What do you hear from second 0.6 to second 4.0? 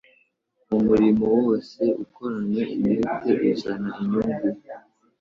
Umurimo wose ukoranywe umwete uzana